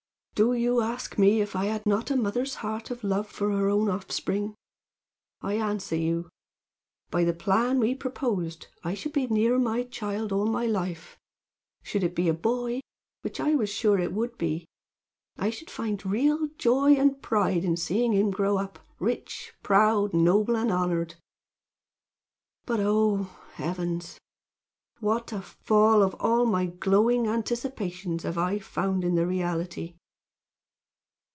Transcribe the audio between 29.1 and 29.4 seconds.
the